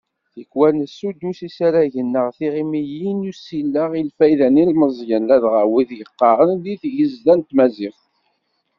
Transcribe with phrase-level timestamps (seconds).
[0.33, 6.81] Tikwal nessuddus isaragen neɣ tiɣimiyin n usileɣ i lfayda n yilemẓiyen, ladɣa wid yeqqaren deg
[6.95, 8.01] yigezda n tmaziɣt.